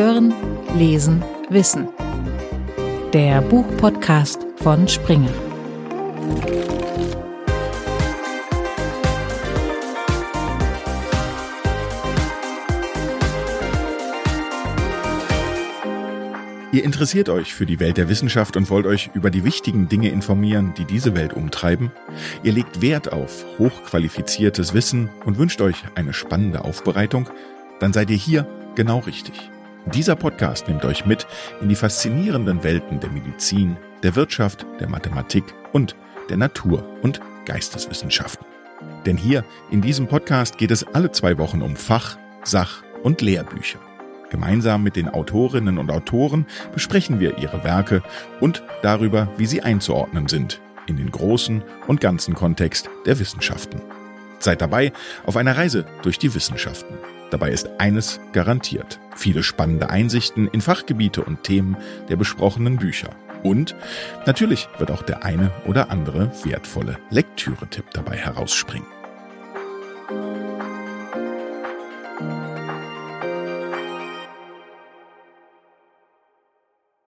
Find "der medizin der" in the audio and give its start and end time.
33.00-34.16